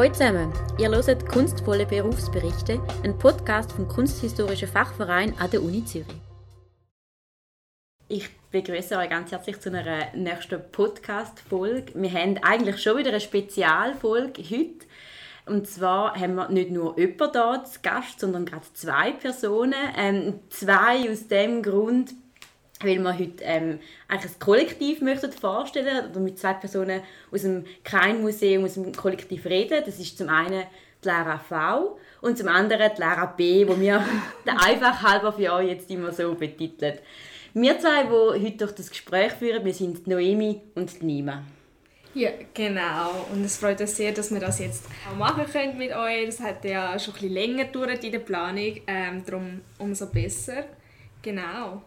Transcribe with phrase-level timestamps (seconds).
[0.00, 6.06] Hallo zusammen, ihr hört Kunstvolle Berufsberichte, ein Podcast vom Kunsthistorischen Fachverein an der Uni Zürich.
[8.08, 11.92] Ich begrüße euch ganz herzlich zu einer nächsten Podcast-Folge.
[11.96, 14.86] Wir haben eigentlich schon wieder eine Spezialfolge heute.
[15.44, 19.74] Und zwar haben wir nicht nur jemanden da zu Gast, sondern gerade zwei Personen.
[19.98, 22.14] Ähm, zwei aus dem Grund,
[22.82, 27.64] weil wir heute ähm, eigentlich ein Kollektiv möchten vorstellen oder mit zwei Personen aus dem
[27.84, 29.82] Kleinmuseum, aus dem Kollektiv reden.
[29.84, 30.64] Das ist zum einen
[31.02, 34.04] die Lara V und zum anderen die Lara B, wo wir
[34.46, 36.98] einfach halber für euch jetzt immer so betiteln.
[37.52, 41.42] Wir zwei, die heute durch das Gespräch führen, wir sind Noemi und Nima.
[42.14, 43.26] Ja, genau.
[43.32, 46.26] Und es freut uns sehr, dass wir das jetzt auch machen können mit euch.
[46.26, 50.64] Das hat ja schon ein bisschen länger gedauert in der Planung, ähm, darum umso besser.
[51.22, 51.82] Genau.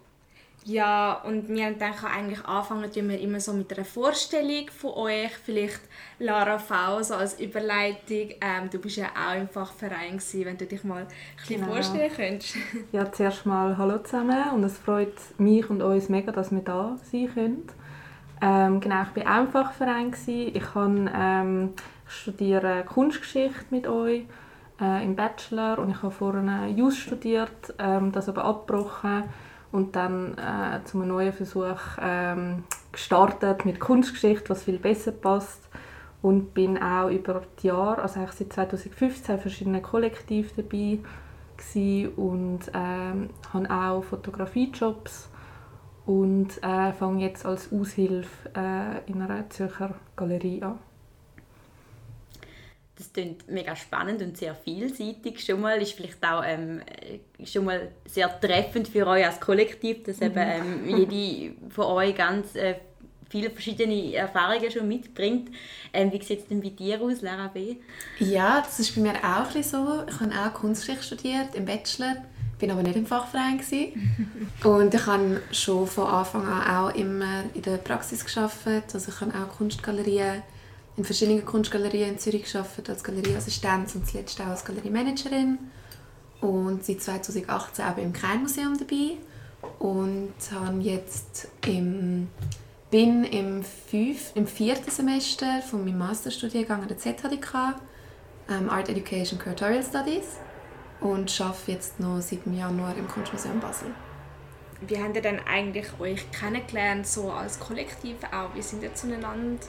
[0.65, 5.31] Ja, und wir haben gedacht, eigentlich anfangen wir immer so mit einer Vorstellung von euch.
[5.43, 5.81] Vielleicht
[6.19, 8.29] Lara V, so als Überleitung.
[8.39, 11.73] Ähm, du bist ja auch im Fachverein, gewesen, wenn du dich mal ein bisschen genau.
[11.73, 12.55] vorstellen könntest.
[12.93, 16.97] Ja, zuerst mal Hallo zusammen und es freut mich und uns mega, dass wir da
[17.11, 17.67] sein können.
[18.41, 20.11] Ähm, genau, ich war auch im Fachverein.
[20.11, 20.55] Gewesen.
[20.55, 21.73] Ich habe, ähm,
[22.07, 24.23] studiere Kunstgeschichte mit euch
[24.79, 29.23] äh, im Bachelor und ich habe vorher Jus studiert, ähm, das aber abgebrochen
[29.73, 35.67] und dann äh, zu einem neuen Versuch ähm, gestartet mit Kunstgeschichte, was viel besser passt
[36.21, 40.99] und bin auch über die Jahre, also eigentlich seit 2015, verschiedene Kollektive dabei
[42.15, 45.29] und ähm, habe auch Fotografiejobs
[46.05, 50.77] und äh, fange jetzt als Aushilfe äh, in einer Zürcher Galerie an.
[52.95, 55.43] Das klingt mega spannend und sehr vielseitig.
[55.43, 56.81] Schon mal ist vielleicht auch ähm,
[57.43, 60.87] schon mal sehr treffend für euch als Kollektiv, dass eben mhm.
[60.87, 62.75] ähm, jede von euch ganz äh,
[63.33, 65.49] viele verschiedene Erfahrungen schon mitbringt.
[65.91, 67.77] Ähm, wie sieht es denn bei dir aus, Lara B?
[68.19, 70.03] Ja, das ist bei mir auch ein so.
[70.07, 72.17] Ich habe auch Kunstgeschichte studiert im Bachelor,
[72.59, 73.59] bin aber nicht im Fachverein
[74.63, 78.67] und ich habe schon von Anfang an auch immer in der Praxis geschafft.
[78.67, 80.43] Also ich habe auch Kunstgalerien
[80.95, 85.57] in verschiedenen Kunstgalerien in Zürich gearbeitet als Galerieassistenz und zuletzt auch als Galeriemanagerin
[86.41, 89.17] und seit 2018 auch im Kleinmuseum dabei
[89.79, 92.27] und habe jetzt im,
[92.91, 97.75] bin im, fünf, im vierten Semester von meinem Masterstudiengang an der ZHDK
[98.49, 100.37] ähm, Art Education Curatorial Studies
[100.99, 103.87] und arbeite jetzt noch seit dem Januar im Kunstmuseum Basel.
[104.85, 108.53] Wie habt ihr denn eigentlich euch kennengelernt, so als Kollektiv auch?
[108.53, 109.59] Wie sind ihr zueinander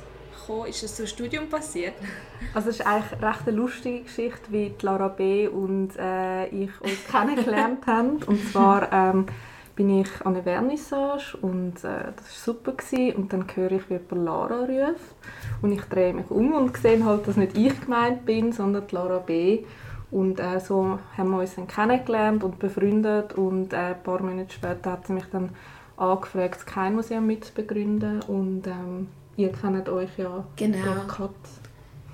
[0.47, 0.69] gekommen?
[0.69, 1.95] Ist das so Studium passiert?
[2.53, 5.49] Also es ist eigentlich recht eine lustige Geschichte, wie Lara B.
[5.49, 8.23] und äh, ich uns kennengelernt haben.
[8.27, 9.27] Und zwar ähm,
[9.75, 12.73] bin ich an einer Vernissage und äh, das war super.
[12.73, 13.17] Gewesen.
[13.17, 15.17] Und dann höre ich, wie jemand Lara ruft.
[15.63, 19.19] Und ich drehe mich um und sehe halt, dass nicht ich gemeint bin, sondern Lara
[19.19, 19.65] B.
[20.11, 23.33] Und äh, so haben wir uns dann kennengelernt und befreundet.
[23.33, 25.51] Und äh, ein paar Monate später hat sie mich dann
[25.97, 28.23] angefragt, das Kein-Museum mitzubegründen.
[28.23, 30.79] Und ähm, ihr kennt euch ja genau.
[31.07, 31.31] durch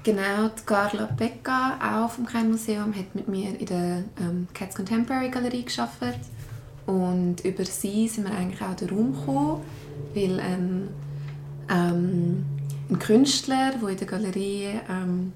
[0.02, 5.28] Genau, die Carla Becca, auch vom Kleinmuseum, hat mit mir in der ähm, Cats Contemporary
[5.28, 6.22] Galerie gearbeitet.
[6.86, 9.60] Und über sie sind wir eigentlich auch in den Raum gekommen,
[10.14, 10.88] weil ein,
[11.68, 12.46] ähm,
[12.88, 15.34] ein Künstler, der in der Galerie ähm,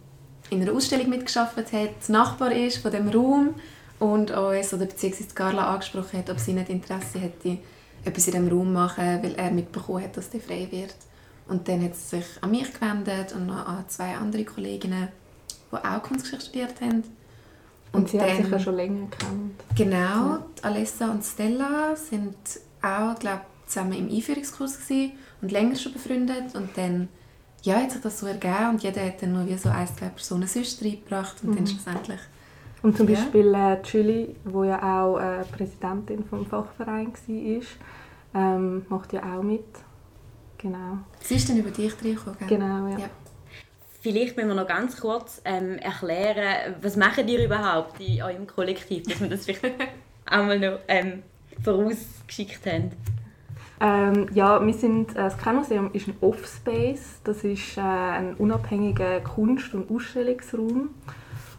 [0.48, 3.54] in einer Ausstellung mitgearbeitet hat, Nachbar ist von dem Raum
[3.98, 7.58] und uns, oder beziehungsweise Carla angesprochen hat, ob sie nicht Interesse hätte,
[8.02, 10.94] etwas in diesem Raum zu machen, weil er mitbekommen hat, dass der frei wird.
[11.46, 15.08] Und dann hat sie sich an mich gewendet und noch an zwei andere Kolleginnen,
[15.70, 17.04] die auch Kunstgeschichte studiert haben.
[17.92, 19.62] Und, und sie dann, haben sich ja schon länger gekannt.
[19.76, 20.46] Genau, ja.
[20.62, 22.36] Alessa und Stella sind
[22.82, 26.54] auch, glaube zusammen im Einführungskurs gewesen und länger schon befreundet.
[26.54, 27.08] Und dann
[27.62, 30.08] ja, hat sich das so ergeben und jeder hat dann noch wie so ein, zwei
[30.08, 31.56] Personen sonst reingebracht und mhm.
[31.56, 32.20] dann schlussendlich...
[32.82, 33.72] Und zum Beispiel ja.
[33.72, 37.62] äh, Julie, die ja auch äh, Präsidentin des Fachvereins war,
[38.34, 39.64] ähm, macht ja auch mit
[40.64, 40.96] Genau.
[41.20, 42.98] Sie ist dann über dich reingekommen, Genau, ja.
[43.00, 43.10] ja.
[44.00, 49.02] Vielleicht müssen wir noch ganz kurz ähm, erklären, was machen ihr überhaupt in eurem Kollektiv,
[49.02, 49.62] dass wir das vielleicht
[50.24, 51.22] einmal noch ähm,
[51.62, 52.92] vorausgeschickt haben.
[53.78, 59.20] Ähm, ja, wir sind, äh, das Kernmuseum ist ein Offspace, das ist äh, ein unabhängiger
[59.20, 60.94] Kunst- und Ausstellungsraum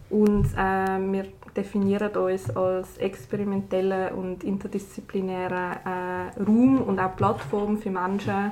[0.10, 1.25] und äh, wir
[1.56, 8.52] definieren uns als experimentellen und interdisziplinären äh, Raum und auch Plattform für Menschen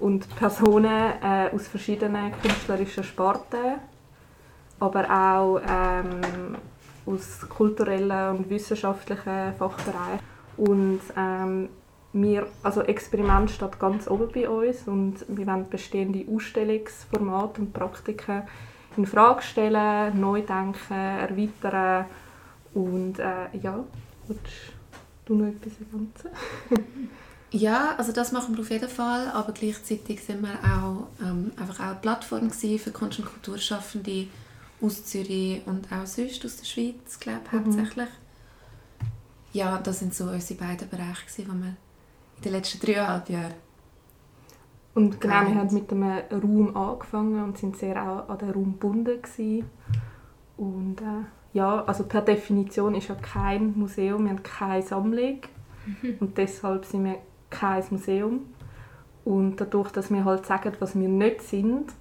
[0.00, 3.76] und Personen äh, aus verschiedenen künstlerischen Sparten,
[4.78, 6.56] aber auch ähm,
[7.06, 10.20] aus kulturellen und wissenschaftlichen Fachbereichen.
[10.56, 11.68] Und ähm,
[12.12, 18.42] wir, also Experiment steht ganz oben bei uns und wir wollen bestehende Ausstellungsformate und Praktiken
[18.98, 22.06] in Frage stellen, neu denken, erweitern
[22.74, 23.84] und äh, ja,
[24.26, 24.42] willst
[25.24, 26.30] du noch etwas ergänzen?
[27.50, 31.80] Ja, also das machen wir auf jeden Fall, aber gleichzeitig sind wir auch ähm, einfach
[31.80, 34.26] auch eine Plattform für Kunst- und Kulturschaffende
[34.82, 37.58] aus Zürich und auch sonst aus der Schweiz, glaube ich, mhm.
[37.64, 38.08] hauptsächlich.
[39.54, 43.54] Ja, das sind so unsere beiden Bereiche, die wir in den letzten dreieinhalb Jahren
[44.98, 48.72] und genau, wir haben mit einem Raum angefangen und sind sehr auch an den Raum
[48.72, 49.70] gebunden gewesen.
[50.56, 55.38] Und äh, ja, also per Definition ist ja kein Museum, wir haben keine Sammlung
[55.86, 56.16] mhm.
[56.18, 57.18] und deshalb sind wir
[57.48, 58.40] kein Museum.
[59.24, 61.92] Und dadurch, dass wir halt sagen, was wir nicht sind,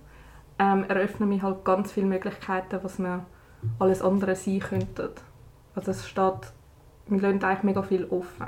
[0.57, 3.27] ähm, eröffnen wir halt ganz viele Möglichkeiten, was wir
[3.77, 5.09] alles andere sein könnten.
[5.75, 6.51] Also es steht,
[7.05, 8.47] wir lassen eigentlich mega viel offen.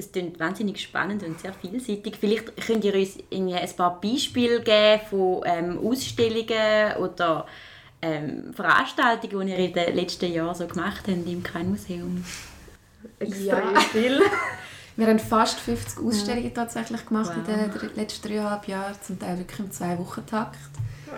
[0.00, 2.16] Es klingt wahnsinnig spannend und sehr vielseitig.
[2.18, 7.46] Vielleicht könnt ihr uns ein paar Beispiele geben von ähm, Ausstellungen oder
[8.00, 12.24] ähm, Veranstaltungen, die ihr in den letzten Jahren so gemacht habt im Kleinmuseum.
[13.18, 13.80] Extrem ja.
[13.80, 14.20] viel.
[14.96, 17.48] Wir haben fast 50 Ausstellungen tatsächlich gemacht wow.
[17.48, 20.58] in den letzten dreieinhalb Jahren, zum Teil wirklich im Zwei-Wochen-Takt.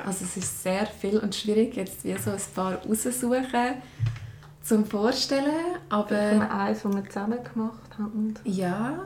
[0.04, 3.46] Also es ist sehr viel und schwierig, jetzt wie so ein paar raussuchen
[4.62, 5.76] zum Vorstellen.
[5.88, 8.34] Aber Vielleicht eins, das wir zusammen gemacht haben.
[8.44, 9.04] Ja.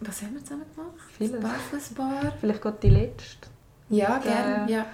[0.00, 0.94] Was haben wir zusammen gemacht?
[1.16, 1.40] Vieles.
[1.40, 2.32] Barfußbar.
[2.40, 3.48] Vielleicht gerade die letzte.
[3.88, 4.68] Ja, gerne.
[4.68, 4.86] Äh, ja.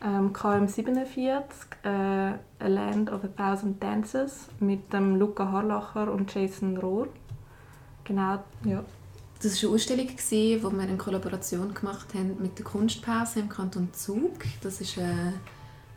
[0.00, 1.42] Ähm, KM47,
[1.82, 7.08] äh, A Land of a Thousand Dances mit dem Luca Harlacher und Jason Rohr.
[8.04, 8.84] Genau, ja.
[9.42, 10.08] Das war eine Ausstellung,
[10.62, 14.32] wo wir eine Kollaboration gemacht haben mit der Kunstpause im Kanton Zug.
[14.62, 15.32] Das ist äh,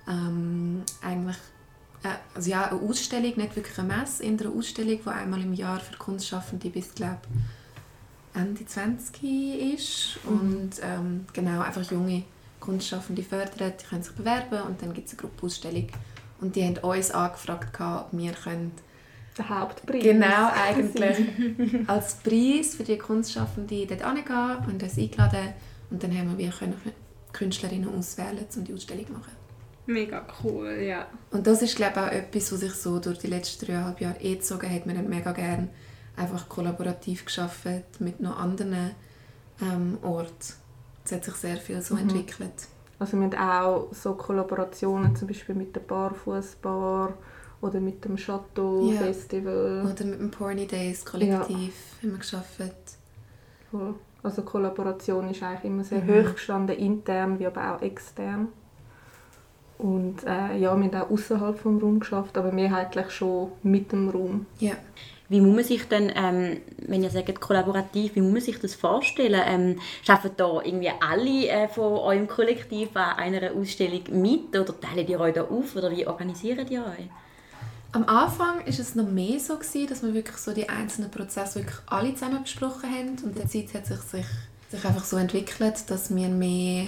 [0.08, 1.38] ähm, eigentlich
[2.34, 5.80] also ja, eine Ausstellung, nicht wirklich eine Messe, in einer Ausstellung, die einmal im Jahr
[5.80, 7.22] für Kunstschaffende bis glaube
[8.34, 10.40] Ende 20 ist mhm.
[10.40, 12.24] und ähm, genau einfach junge
[12.60, 15.88] Kunstschaffende fördert, die können sich bewerben und dann gibt es eine Gruppenausstellung
[16.40, 18.72] und die haben uns angefragt, ob wir können
[19.38, 20.04] der Hauptpreis.
[20.04, 21.88] Genau, eigentlich.
[21.88, 25.54] als Preis für die Kunstschaffenden dort hingehen und uns eingeladen.
[25.90, 26.76] Und dann haben wir können
[27.32, 29.41] Künstlerinnen auswählen, um die Ausstellung zu machen.
[29.92, 31.08] Mega cool, ja.
[31.32, 34.20] Und das ist, glaube ich, auch etwas, was sich so durch die letzten dreieinhalb Jahre
[34.22, 34.88] eh gezogen hat.
[34.88, 35.70] Wir haben mega gerne
[36.16, 37.66] einfach kollaborativ geschafft
[38.00, 38.92] mit noch anderen
[39.62, 40.54] ähm, Orten.
[41.04, 42.02] Es hat sich sehr viel so mhm.
[42.02, 42.68] entwickelt.
[43.00, 47.14] Also wir haben auch so Kollaborationen, zum Beispiel mit der Barfußbar
[47.62, 49.00] oder mit dem Chateau ja.
[49.00, 49.82] Festival.
[49.84, 52.04] Oder mit dem Porny Days Kollektiv ja.
[52.04, 52.74] haben wir geschafft.
[53.74, 53.96] Cool.
[54.24, 56.28] Also Kollaboration ist eigentlich immer sehr mhm.
[56.28, 58.50] hoch gestanden, intern wie aber auch extern.
[59.82, 64.10] Und äh, ja, wir haben auch außerhalb des Raums geschafft, aber mehrheitlich schon mit dem
[64.10, 64.46] Raum.
[64.60, 64.74] Ja.
[65.28, 68.76] Wie muss man sich denn, ähm, wenn ihr sagt kollaborativ, wie muss man sich das
[68.76, 69.42] vorstellen?
[69.44, 75.10] Ähm, schaffen da irgendwie alle äh, von eurem Kollektiv an einer Ausstellung mit oder teilt
[75.10, 77.08] ihr euch da auf oder wie organisiert ihr euch?
[77.94, 81.60] Am Anfang war es noch mehr so, gewesen, dass wir wirklich so die einzelnen Prozesse
[81.60, 84.26] wirklich alle zusammen besprochen haben und der Zeit hat sich, sich,
[84.70, 86.88] sich einfach so entwickelt, dass wir mehr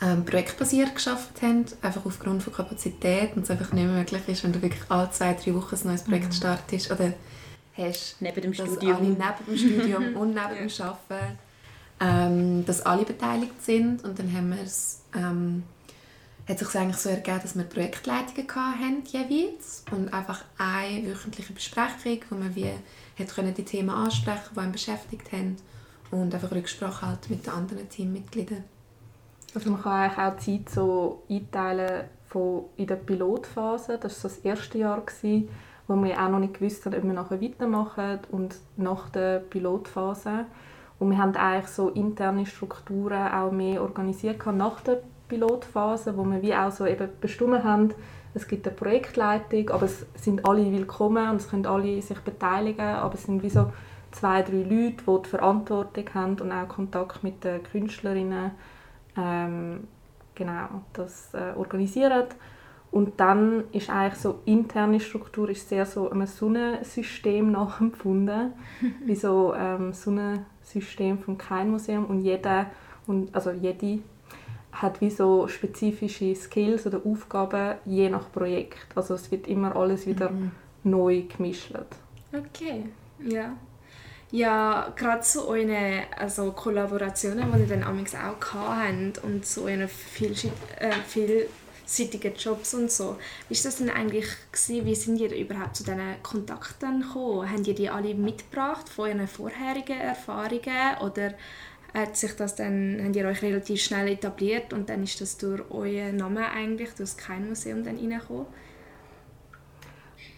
[0.00, 4.44] ähm, projektbasiert geschafft haben, einfach aufgrund von Kapazität und es einfach nicht mehr möglich ist,
[4.44, 6.32] wenn du wirklich alle zwei, drei Wochen ein neues Projekt mhm.
[6.32, 7.12] startest oder
[7.76, 8.16] hast.
[8.20, 8.96] Neben dem Studium.
[8.96, 11.38] Alle neben dem Studium und neben dem Arbeiten.
[12.00, 15.64] Ähm, dass alle beteiligt sind und dann haben wir es ähm,
[16.48, 22.20] hat sich eigentlich so ergeben, dass wir Projektleitungen hatten jeweils und einfach eine wöchentliche Besprechung,
[22.30, 22.70] wo wir wie
[23.22, 25.56] hat können die Themen ansprechen, die einen beschäftigt haben
[26.10, 28.64] und einfach Rücksprache halt mit den anderen Teammitgliedern.
[29.58, 34.30] Also man kann eigentlich auch die Zeit so einteilen von in der Pilotphase, das war
[34.30, 35.48] das erste Jahr, gewesen,
[35.88, 40.46] wo wir auch noch nicht gewusst haben, ob wir nachher weitermachen und nach der Pilotphase.
[41.00, 46.40] Und wir haben eigentlich so interne Strukturen auch mehr organisiert nach der Pilotphase, wo wir
[46.40, 47.94] wie auch so eben bestimmt haben,
[48.34, 52.80] es gibt eine Projektleitung, aber es sind alle willkommen und es können alle sich beteiligen,
[52.80, 53.72] aber es sind wie so
[54.12, 58.52] zwei, drei Leute, die die Verantwortung haben und auch Kontakt mit den Künstlerinnen
[59.18, 59.88] ähm,
[60.34, 62.24] genau, das äh, organisieren.
[62.90, 68.52] Und dann ist eigentlich so interne Struktur ist sehr so einem Sonnensystem nachempfunden,
[69.04, 72.66] wie so ähm, Sonnensystem vom Kein-Museum und jeder
[73.06, 74.00] und also jede
[74.72, 78.86] hat wie so spezifische Skills oder Aufgaben je nach Projekt.
[78.94, 80.52] Also es wird immer alles wieder mhm.
[80.84, 81.74] neu gemischt.
[82.32, 82.84] Okay,
[83.18, 83.56] ja.
[84.30, 90.52] Ja, gerade so eine also Kollaborationen, die ihr dann auch habt und so eine vielseit,
[90.78, 93.16] äh, vielseitigen Jobs und so.
[93.48, 94.84] Wie war das denn eigentlich gewesen?
[94.84, 97.50] Wie sind ihr überhaupt zu diesen Kontakten gekommen?
[97.50, 101.32] Haben ihr die alle mitgebracht von euren vorherigen Erfahrungen oder
[101.94, 105.62] hat sich das dann, habt ihr euch relativ schnell etabliert und dann ist das durch
[105.70, 108.46] euren Namen eigentlich, durch Kein-Museum dann reingekommen?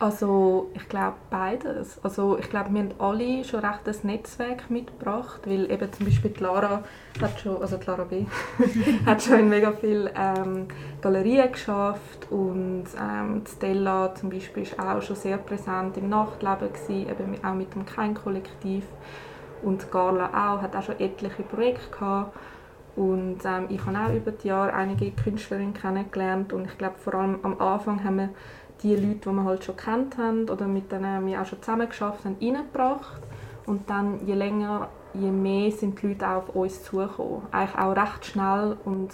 [0.01, 2.03] Also ich glaube beides.
[2.03, 6.31] Also ich glaube, wir haben alle schon recht ein Netzwerk mitgebracht, weil eben zum Beispiel
[6.31, 6.83] die Lara
[7.21, 8.25] hat schon, also Lara B,
[9.07, 10.69] hat schon in mega viel ähm,
[11.03, 17.11] Galerien geschafft und ähm, Stella zum Beispiel ist auch schon sehr präsent im Nachtleben gewesen,
[17.11, 18.85] eben auch mit dem Kein-Kollektiv
[19.63, 22.35] und Carla auch, hat auch schon etliche Projekte gehabt.
[22.97, 27.15] Und ähm, ich habe auch über die Jahre einige Künstlerinnen kennengelernt und ich glaube vor
[27.15, 28.31] allem am Anfang haben wir
[28.83, 31.89] die Leute, die wir halt schon kennt haben oder mit denen wir auch schon zusammen
[31.89, 33.23] geschafft haben, reingebracht.
[33.67, 37.43] Und dann je länger, je mehr sind die Leute auch auf uns zugekommen.
[37.51, 39.11] Eigentlich auch recht schnell und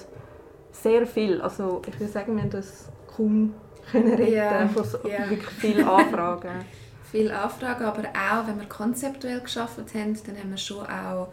[0.73, 1.41] sehr viel.
[1.41, 3.55] Also ich würde sagen, wir haben das kaum
[3.91, 4.69] können retten yeah.
[4.69, 5.31] von so yeah.
[5.31, 6.65] wirklich vielen Anfragen.
[7.11, 11.29] viele Anfragen, aber auch, wenn wir konzeptuell geschafft haben, dann haben wir schon auch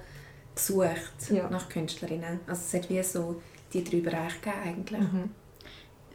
[0.55, 1.49] gesucht ja.
[1.49, 2.41] nach Künstlerinnen.
[2.47, 3.41] Also es hat wie so
[3.73, 5.01] die drei Bereiche gegeben eigentlich.
[5.01, 5.31] Mhm.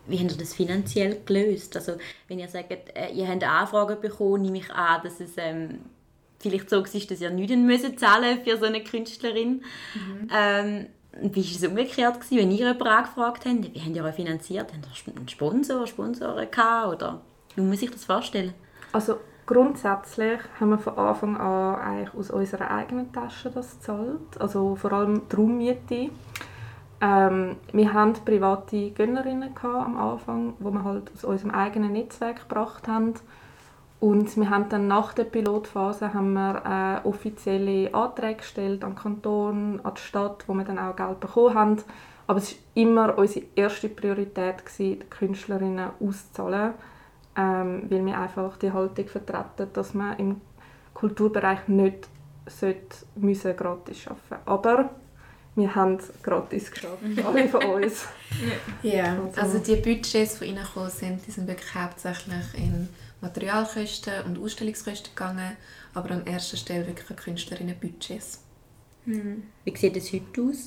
[0.09, 1.77] Wie habt ihr das finanziell gelöst?
[1.77, 1.93] Also
[2.29, 5.81] wenn ihr sagt, äh, ihr habt Anfragen bekommen, nehme ich an, dass es ähm,
[6.39, 9.63] vielleicht so ist, dass ihr nichts müssen zahlen für so eine Künstlerin.
[9.95, 10.31] Mhm.
[10.35, 10.87] Ähm,
[11.21, 13.75] wie war es umgekehrt, gewesen, wenn ihr jemanden angefragt habt?
[13.75, 14.73] Wie habt ihr euch finanziert?
[14.73, 16.95] Habt ihr einen Sponsor, Sponsoren gehabt?
[16.95, 17.21] Oder
[17.55, 18.55] wie muss sich das vorstellen?
[18.93, 24.77] Also Grundsätzlich haben wir von Anfang an eigentlich aus unserer eigenen Tasche das gezahlt, also
[24.77, 26.11] vor allem die Raummiete.
[27.01, 32.89] Ähm, wir hatten private Gönnerinnen am Anfang, die wir halt aus unserem eigenen Netzwerk gebracht
[32.89, 33.15] haben.
[34.01, 36.63] Und wir haben dann nach der Pilotphase haben wir
[37.05, 41.21] äh, offizielle Anträge gestellt an den Kanton, an die Stadt, wo wir dann auch Geld
[41.21, 41.77] bekommen haben.
[42.27, 46.75] Aber es war immer unsere erste Priorität, gewesen, die Künstlerinnen auszuzahlen
[47.39, 50.41] ähm, weil wir einfach die Haltung vertreten, dass man im
[50.93, 52.09] Kulturbereich nicht
[52.47, 54.07] sollte, müssen gratis
[54.45, 55.08] arbeiten müssen.
[55.59, 58.07] Wir haben es gratis geschafft, alle von uns.
[58.83, 62.89] ja, also, also die Budgets, die reingekommen sind, die sind wirklich hauptsächlich in
[63.21, 65.57] Materialkosten und Ausstellungskosten gegangen,
[65.95, 68.41] aber an erster Stelle wirklich Künstlerinnenbudgets.
[69.05, 69.45] Mhm.
[69.65, 70.67] Wie sieht es heute aus?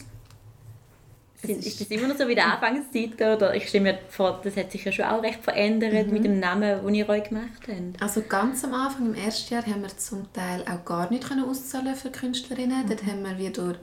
[1.44, 3.16] ist das immer noch so wie der Anfangszeit?
[3.16, 6.14] Oder ich stelle mir vor, das hat sich ja schon auch recht verändert mhm.
[6.14, 8.02] mit dem Namen, den ihr euch gemacht habt.
[8.02, 11.96] Also ganz am Anfang, im ersten Jahr, haben wir zum Teil auch gar nicht auszahlen
[11.96, 12.84] für Künstlerinnen.
[12.84, 12.90] Mhm.
[12.90, 13.78] Dort haben wir wie durch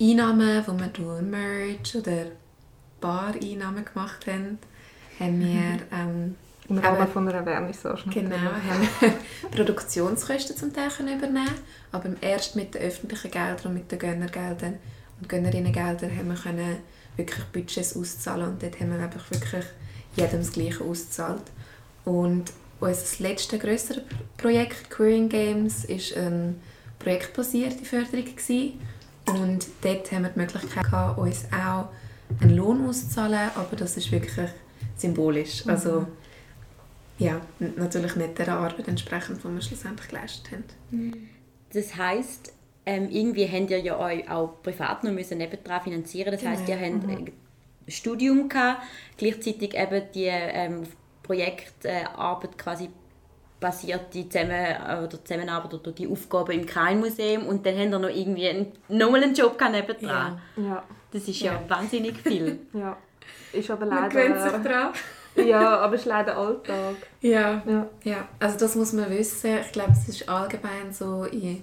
[0.00, 2.26] Einnahmen, die wir durch Merch oder
[3.00, 4.58] Bar-Einnahmen gemacht haben,
[5.18, 5.80] haben wir...
[5.92, 6.36] Ähm,
[6.68, 8.04] Im Rahmen von einer Vernissage.
[8.10, 9.12] Genau, haben wir
[9.50, 11.48] Produktionskosten zum Teil übernehmen
[11.92, 14.78] aber erst mit den öffentlichen Geldern und mit den Gönnergeldern
[15.20, 16.76] und Gönnerinnengelder haben wir können
[17.16, 19.64] wirklich Budgets auszahlen und dort haben wir einfach wirklich
[20.16, 21.42] jedem das Gleiche ausgezahlt.
[22.04, 22.44] Und
[22.80, 24.02] unser letztes grösseres
[24.36, 26.54] Projekt, Queering Games, war eine
[26.98, 28.24] projektbasierte Förderung.
[28.24, 28.80] Gewesen.
[29.34, 31.88] Und dort haben wir die Möglichkeit, gehabt, uns auch
[32.40, 34.48] einen Lohn auszuzahlen, aber das ist wirklich
[34.96, 35.64] symbolisch.
[35.64, 35.70] Mhm.
[35.70, 36.06] Also,
[37.18, 41.28] ja, natürlich nicht der Arbeit entsprechend, die wir schlussendlich geleistet haben.
[41.72, 42.52] Das heisst,
[42.86, 46.32] ähm, irgendwie habt ihr ja euch auch privat noch müssen nebendran finanzieren.
[46.32, 46.80] Das heißt, genau.
[46.80, 47.10] ihr habt mhm.
[47.10, 47.32] ein
[47.88, 48.82] Studium gehabt,
[49.16, 50.82] gleichzeitig eben die ähm,
[51.22, 52.88] Projektarbeit quasi
[53.60, 58.08] basiert die Zusammen oder Zusammenarbeit oder die Aufgaben im Kleinmuseum und dann habt ihr noch
[58.08, 60.40] irgendwie einen, nochmal einen Job nebendran.
[60.56, 60.62] Ja.
[60.62, 60.82] ja.
[61.12, 62.60] Das ist ja, ja wahnsinnig viel.
[62.72, 62.96] ja.
[63.52, 64.00] Ist aber leider...
[64.00, 64.92] Man gewöhnt sich dran.
[65.46, 66.96] ja, aber es ist leider Alltag.
[67.20, 67.62] Ja.
[67.66, 67.86] ja.
[68.02, 68.28] ja.
[68.38, 69.58] Also das muss man wissen.
[69.60, 71.62] Ich glaube, es ist allgemein so in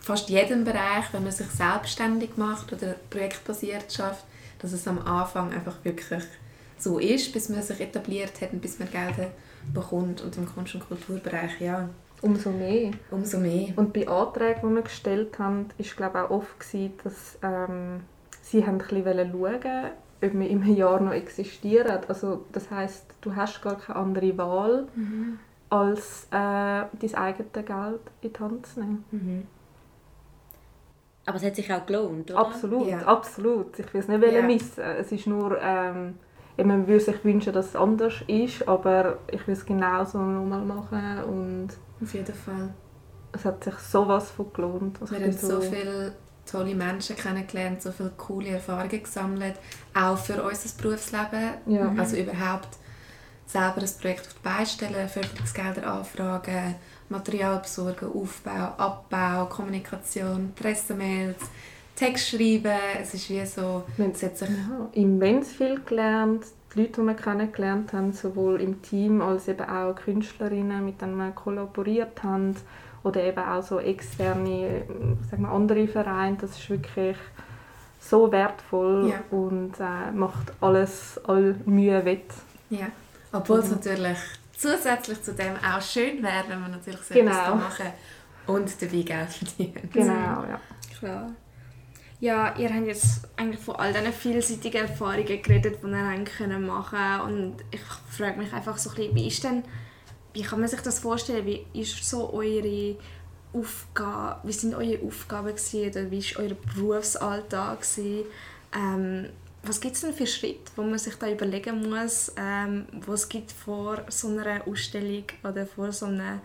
[0.00, 4.24] fast jedem Bereich, wenn man sich selbstständig macht oder projektbasiert schafft,
[4.58, 6.24] dass es am Anfang einfach wirklich
[6.78, 9.30] so ist, bis man sich etabliert hat und bis man Gelder
[9.72, 10.20] bekommt.
[10.22, 11.88] Und im Kunst- und Kulturbereich, ja.
[12.20, 12.90] Umso mehr.
[13.10, 13.68] Umso mehr.
[13.76, 18.00] Und bei Anträgen, die wir gestellt haben, war glaube auch oft, gewesen, dass ähm,
[18.42, 22.00] sie haben ein bisschen schauen ob wir im Jahr noch existieren.
[22.08, 25.38] Also das heißt, du hast gar keine andere Wahl, mhm.
[25.70, 29.04] als äh, dein eigenes Geld in die Hand zu nehmen.
[29.10, 29.46] Mhm.
[31.26, 32.40] Aber es hat sich auch gelohnt, oder?
[32.40, 33.00] Absolut, ja.
[33.00, 33.78] absolut.
[33.78, 34.42] Ich will es nicht ja.
[34.42, 34.82] missen.
[34.82, 36.14] Es ist nur, ähm,
[36.64, 41.24] man würde sich wünschen, dass es anders ist, aber ich will es genauso nochmal machen
[41.24, 41.68] und
[42.02, 42.74] auf jeden Fall.
[43.32, 45.00] Es hat sich sowas von gelohnt.
[45.00, 46.12] Also Wir haben so, so viele
[46.46, 49.56] tolle Menschen kennengelernt, so viele coole Erfahrungen gesammelt,
[49.94, 51.54] auch für unser Berufsleben.
[51.66, 51.92] Ja.
[51.96, 52.78] Also überhaupt
[53.46, 56.74] selber ein Projekt auf die Beine stellen, Förderungsgelder anfragen,
[57.08, 61.38] Material besorgen, Aufbau, Abbau, Kommunikation, Pressemails,
[61.98, 62.78] Text schreiben.
[63.00, 63.82] Es ist wie so...
[63.98, 66.44] Es hat sich ja, immens viel gelernt.
[66.74, 71.16] Die Leute, die wir kennengelernt haben, sowohl im Team als eben auch Künstlerinnen, mit denen
[71.16, 72.54] wir kollaboriert haben
[73.02, 74.82] oder eben auch so externe,
[75.30, 77.16] sagen wir, andere Vereine, das ist wirklich
[78.00, 79.20] so wertvoll Ja.
[79.36, 82.30] und äh, macht alles, all Mühe wett.
[82.70, 82.86] Ja.
[83.32, 83.76] Obwohl es Mhm.
[83.76, 84.18] natürlich
[84.56, 87.30] zusätzlich zu dem auch schön wäre, wenn man natürlich so Genau.
[87.30, 87.86] etwas da machen
[88.46, 89.90] und dabei Geld verdienen.
[89.92, 90.60] Genau, ja.
[90.98, 91.30] Klar.
[92.20, 96.66] Ja, ihr habt jetzt eigentlich von all diesen vielseitigen Erfahrungen geredet, die ihr habt können
[96.66, 99.62] machen und ich frage mich einfach so ein bisschen, wie ist denn,
[100.32, 102.96] wie kann man sich das vorstellen, wie ist so eure
[103.52, 107.86] Aufgabe, wie sind eure Aufgaben gewesen, oder wie ist euer Berufsalltag?
[108.74, 109.28] Ähm,
[109.62, 113.28] was gibt es denn für Schritte, wo man sich da überlegen muss, ähm, was es
[113.28, 116.40] gibt vor so einer Ausstellung oder vor so einem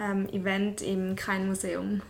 [0.00, 2.02] ähm, Event im Kein Museum?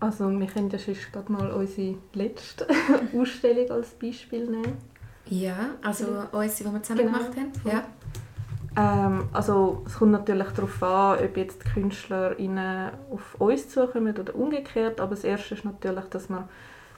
[0.00, 2.66] Also wir können ja sonst gerade mal unsere letzte
[3.16, 4.76] Ausstellung als Beispiel nehmen.
[5.26, 7.18] Ja, also unsere, die wir zusammen Genau.
[7.18, 7.52] gemacht haben.
[7.64, 7.84] Ja.
[8.76, 14.34] Ähm, also es kommt natürlich darauf an, ob jetzt die KünstlerInnen auf uns zukommen oder
[14.34, 15.00] umgekehrt.
[15.00, 16.48] Aber das Erste ist natürlich, dass man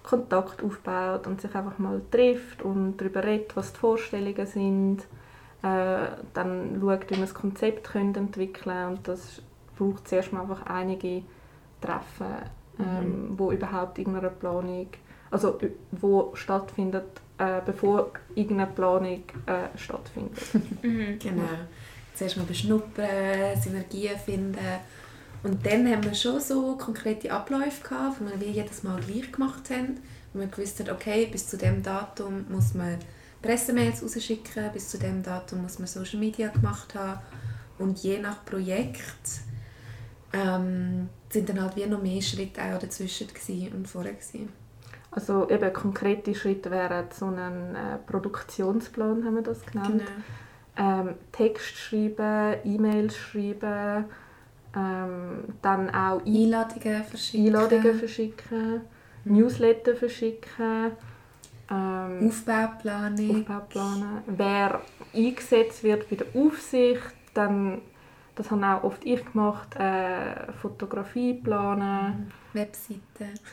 [0.02, 4.99] Kontakt aufbaut und sich einfach mal trifft und darüber redet, was die Vorstellungen sind.
[5.62, 8.88] Äh, dann schaut, wie man das Konzept entwickeln kann.
[8.97, 9.42] Und das
[9.78, 11.23] braucht zuerst mal einfach einige
[11.80, 12.26] Treffen,
[12.80, 14.88] ähm, wo überhaupt irgendeine Planung,
[15.30, 15.58] also
[15.92, 20.38] wo stattfindet, äh, bevor irgendeine Planung äh, stattfindet.
[21.18, 21.42] Genau.
[22.14, 24.58] Zuerst mal beschnuppern, Synergien finden.
[25.42, 29.32] Und dann haben wir schon so konkrete Abläufe gehabt, die wir wie jedes Mal gleich
[29.32, 29.99] gemacht haben.
[30.32, 32.99] Wo wir gewusst haben, okay, bis zu dem Datum muss man
[33.40, 37.20] Pressemails rausschicken, bis zu dem Datum muss man Social Media gemacht haben.
[37.78, 39.40] Und je nach Projekt
[40.32, 43.28] ähm, sind dann halt wie noch mehr Schritte auch dazwischen
[43.75, 44.49] und vorher gewesen.
[45.12, 50.02] Also eben konkrete Schritte wären so ein äh, Produktionsplan, haben wir das genannt.
[50.76, 51.00] Genau.
[51.00, 54.05] Ähm, Text schreiben, E-Mails schreiben,
[54.76, 57.46] ähm, dann auch I Einladungen verschicken.
[57.46, 58.81] Einladungen verschicken,
[59.24, 60.92] Newsletter verschicken,
[61.70, 63.40] ähm, Aufbauplanung.
[63.40, 64.22] Aufbau planen.
[64.26, 64.81] Wer
[65.12, 67.02] eingesetzt wird bei der Aufsicht,
[67.35, 67.83] dann,
[68.40, 72.33] das habe auch oft ich gemacht, äh, Fotografie planen.
[72.55, 73.00] Webseite.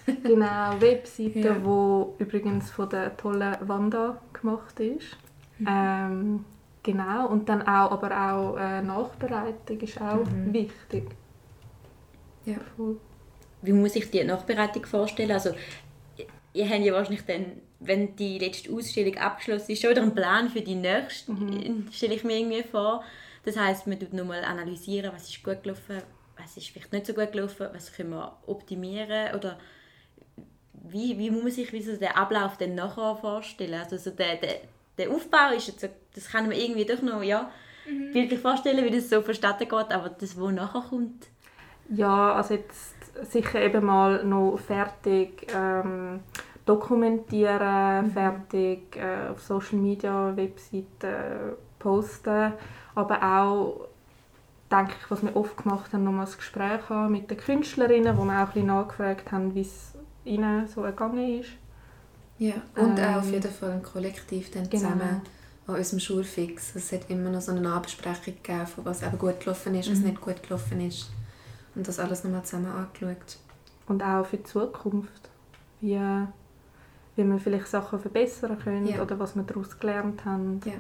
[0.24, 1.64] Genau, Webseite, Ja.
[1.66, 5.18] wo übrigens von der tollen Wanda gemacht ist.
[5.60, 5.68] Mhm.
[5.70, 6.46] Ähm,
[6.84, 10.54] genau, und dann auch, aber auch äh, Nachbereitung ist auch Mhm.
[10.54, 11.10] wichtig.
[12.46, 12.56] Ja.
[12.78, 12.96] Voll.
[13.62, 15.32] Wie muss ich die Nachbereitung vorstellen?
[15.32, 15.50] Also,
[16.54, 17.46] ihr habt ja wahrscheinlich dann,
[17.82, 21.34] wenn die letzte Ausstellung abgeschlossen ist, schon wieder einen Plan für die nächste,
[21.92, 23.04] stelle ich mir irgendwie vor.
[23.48, 26.02] Das heißt, man tut nochmal analysieren, was ist gut gelaufen,
[26.38, 29.58] was ist vielleicht nicht so gut gelaufen, was können wir optimieren oder
[30.74, 33.76] wie, wie muss man sich wie so den Ablauf dann nachher vorstellen?
[33.76, 34.56] Also so der, der,
[34.98, 37.50] der Aufbau ist jetzt so, das kann man irgendwie doch noch ja,
[38.12, 41.28] bildlich vorstellen, wie das so vonstatten geht, aber das, was nachher kommt,
[41.88, 42.96] Ja, also jetzt
[43.32, 46.20] sicher eben mal noch fertig ähm,
[46.66, 52.54] dokumentieren, fertig äh, auf Social Media, Webseiten posten,
[52.98, 53.88] aber auch
[54.72, 58.24] denke ich, was wir oft gemacht haben, nochmal ein Gespräch haben mit den Künstlerinnen, wo
[58.26, 59.94] wir auch ein bisschen nachgefragt haben, wie es
[60.26, 61.50] ihnen so ergangen ist.
[62.40, 64.84] Ja, und Ähm, auch auf jeden Fall ein Kollektiv dann genau.
[64.84, 65.22] zusammen
[65.68, 66.76] an unserem Schulfix.
[66.76, 70.00] Es hat immer noch so eine Nachbesprechung gegeben, von was eben gut gelaufen ist, was
[70.00, 70.06] Mhm.
[70.08, 71.10] nicht gut gelaufen ist.
[71.76, 73.38] Und das alles nochmal zusammen angeschaut.
[73.88, 75.30] Und auch für die Zukunft,
[75.82, 76.00] wie,
[77.16, 79.02] wie wir vielleicht Sachen verbessern können Ja.
[79.02, 80.60] oder was wir daraus gelernt haben.
[80.66, 80.74] Ja.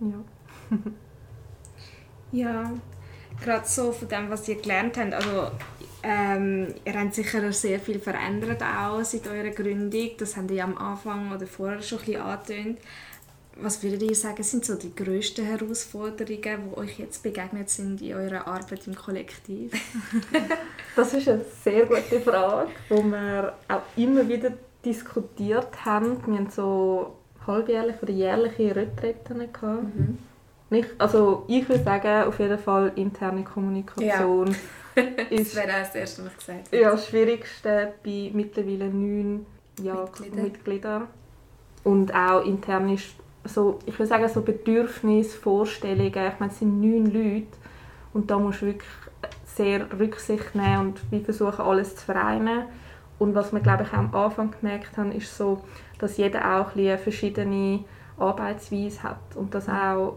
[0.00, 0.14] Ja.
[2.32, 2.72] Ja,
[3.42, 5.14] gerade so von dem, was ihr gelernt habt.
[5.14, 5.50] Also,
[6.02, 10.10] ähm, ihr habt sicher sehr viel verändert auch seit eurer Gründung.
[10.18, 12.78] Das habt ihr ja am Anfang oder vorher schon ein bisschen angetönt.
[13.58, 18.14] Was würdet ihr sagen, sind so die grössten Herausforderungen, die euch jetzt begegnet sind in
[18.14, 19.72] eurer Arbeit im Kollektiv?
[20.96, 24.52] Das ist eine sehr gute Frage, die wir auch immer wieder
[24.82, 26.26] diskutiert haben.
[26.26, 29.52] Wir hatten so halbjährliche oder jährliche Retretten.
[29.52, 29.84] gehabt.
[30.68, 34.54] Nicht, also ich würde sagen, auf jeden Fall interne Kommunikation
[34.96, 36.76] Das ist wäre auch das Erste, was ich gesagt habe.
[36.80, 39.44] ja, das Schwierigste bei mittlerweile neun
[39.82, 40.42] ja, Mitglieder.
[40.42, 41.08] Mitgliedern.
[41.84, 46.80] Und auch intern ist so, ich würde sagen, so Bedürfnisse, Vorstellungen, ich meine, es sind
[46.80, 47.58] neun Leute
[48.14, 48.90] und da musst du wirklich
[49.44, 52.64] sehr Rücksicht nehmen und wir versuchen alles zu vereinen.
[53.18, 55.62] Und was wir, glaube ich, auch am Anfang gemerkt haben, ist so,
[55.98, 57.84] dass jeder auch ein verschiedene
[58.18, 60.16] Arbeitsweise hat und das auch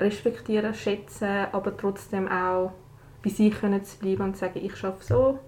[0.00, 2.72] respektieren, schätzen, aber trotzdem auch
[3.22, 5.38] bei sich können zu bleiben und zu sagen, ich arbeite so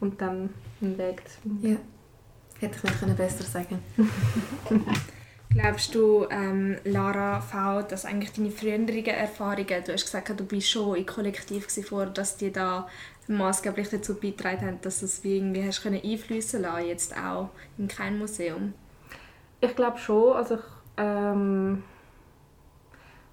[0.00, 1.72] und dann einen Weg zu finden.
[1.72, 1.76] Ja.
[2.60, 3.82] Hätte ich nicht können besser sagen
[5.52, 10.70] Glaubst du, ähm, Lara V, dass eigentlich deine früheren Erfahrungen, du hast gesagt, du bist
[10.70, 12.86] schon im Kollektiv vor, dass die da
[13.26, 17.50] maßgeblich dazu beigetragen haben, dass du es wie irgendwie hast können einfließen lassen, jetzt auch
[17.78, 18.74] in kein Museum?
[19.60, 20.60] Ich glaube schon, also ich,
[20.96, 21.82] ähm,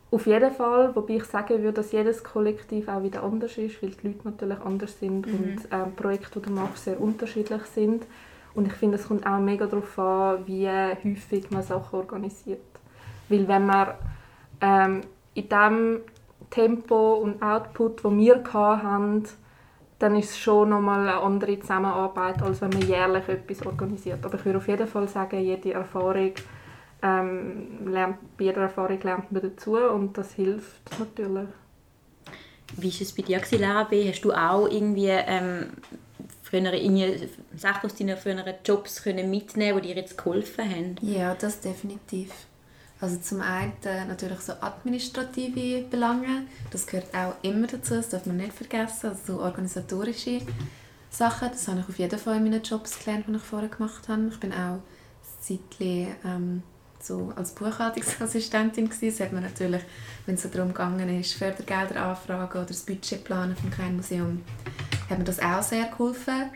[0.09, 3.89] auf jeden Fall, wobei ich sagen würde, dass jedes Kollektiv auch wieder anders ist, weil
[3.89, 5.33] die Leute natürlich anders sind mhm.
[5.33, 8.05] und ähm, Projekte, die du machst, sehr unterschiedlich sind.
[8.55, 12.61] Und ich finde, es kommt auch mega darauf an, wie häufig man Sachen organisiert.
[13.27, 13.89] Weil wenn man
[14.61, 15.01] ähm,
[15.33, 15.99] in dem
[16.49, 19.23] Tempo und Output, das wir hatten,
[19.99, 24.23] dann ist es schon nochmal eine andere Zusammenarbeit, als wenn man jährlich etwas organisiert.
[24.25, 26.31] Aber ich würde auf jeden Fall sagen, jede Erfahrung
[27.07, 31.47] ähm, lernt, bei jeder Erfahrung lernt man dazu und das hilft natürlich.
[32.75, 34.09] Wie war es bei dir, Lara B?
[34.09, 35.71] Hast du auch irgendwie ähm,
[36.43, 36.71] früher
[37.55, 40.95] Sachen aus deinen früheren Jobs können mitnehmen die dir jetzt geholfen haben?
[41.01, 42.31] Ja, das definitiv.
[42.99, 48.25] Also zum einen äh, natürlich so administrative Belange, das gehört auch immer dazu, das darf
[48.25, 50.41] man nicht vergessen, also so organisatorische
[51.11, 54.07] Sachen, das habe ich auf jeden Fall in meinen Jobs gelernt, die ich vorher gemacht
[54.07, 54.29] habe.
[54.31, 54.81] Ich bin auch ein
[55.39, 56.63] Zeitchen ähm,
[56.99, 59.09] so als Buchhaltungsassistentin gewesen.
[59.09, 59.81] Das hat man natürlich,
[60.25, 64.41] wenn es darum gegangen ist, Fördergelder anfragen oder das Budget planen vom Kleinmuseum,
[65.09, 66.51] hat mir das auch sehr geholfen.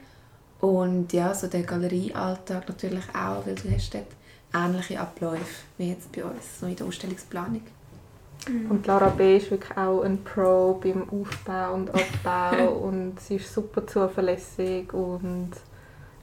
[0.60, 4.06] Und ja, so der Galeriealltag natürlich auch, weil du hast dort
[4.54, 7.62] ähnliche Abläufe wie jetzt bei uns, so in der Ausstellungsplanung.
[8.48, 8.72] Mhm.
[8.72, 9.38] Und Lara B.
[9.38, 15.52] ist wirklich auch ein Pro beim Aufbau und Abbau und sie ist super zuverlässig und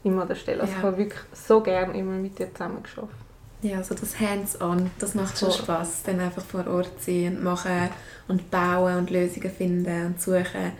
[0.04, 0.62] immer an der Stelle.
[0.62, 0.78] Also ja.
[0.78, 3.27] Ich habe wirklich so gerne immer mit ihr zusammen geschafft.
[3.60, 7.88] Ja, so das Hands-on, das macht schon Spaß, dann einfach vor Ort sein und machen
[8.28, 10.72] und bauen und Lösungen finden und suchen.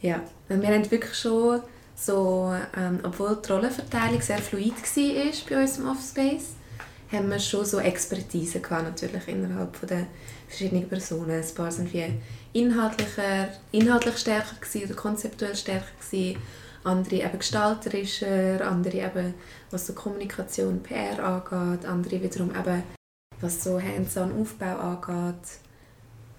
[0.00, 1.60] Ja, und wir haben wirklich schon
[1.94, 6.56] so, ähm, obwohl die Rollenverteilung sehr fluid war bei uns im Offspace,
[7.12, 10.06] haben wir schon so Expertise gehabt, natürlich innerhalb von der
[10.48, 11.30] verschiedenen Personen.
[11.30, 12.14] Ein paar sind wie
[12.52, 16.40] inhaltlicher, inhaltlich stärker gewesen, oder konzeptuell stärker gewesen,
[16.84, 19.34] andere eben gestalterischer, andere eben
[19.70, 22.82] was so Kommunikation, PR angeht, andere wiederum eben
[23.40, 25.58] was so Hands-on-Aufbau angeht.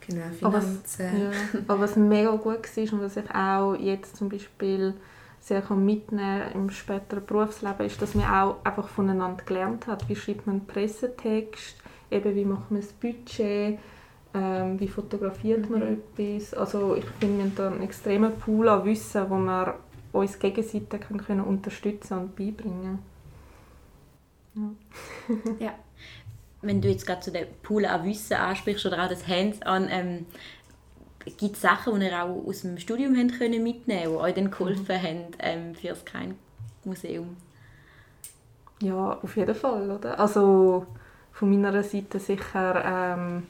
[0.08, 0.46] Genau, Finanzen.
[0.46, 1.32] Aber was, ja,
[1.68, 4.94] aber was mega gut war und was ich auch jetzt zum Beispiel
[5.40, 10.08] sehr mitnehmen im späteren Berufsleben, ist, dass man auch einfach voneinander gelernt hat.
[10.08, 11.76] Wie schreibt man einen Pressetext,
[12.12, 13.78] eben wie macht man das Budget,
[14.34, 16.02] ähm, wie fotografiert man mhm.
[16.18, 16.54] etwas.
[16.54, 19.76] Also ich finde, wir haben da einen extremen Pool an Wissen, wo wir
[20.14, 23.00] uns gegenseitig können unterstützen und beibringen
[24.56, 24.72] ja.
[25.60, 25.74] ja.
[26.62, 30.26] Wenn du jetzt gerade zu dem Pool an Wissen ansprichst oder auch das Hands-on, ähm,
[31.38, 34.52] gibt es Sachen, die ihr auch aus dem Studium habt können mitnehmen die euch dann
[34.52, 35.02] geholfen mhm.
[35.02, 37.36] haben ähm, für das Kein-Museum?
[38.82, 39.92] Ja, auf jeden Fall.
[39.92, 40.20] Oder?
[40.20, 40.86] Also
[41.34, 43.44] von meiner Seite sicher ähm,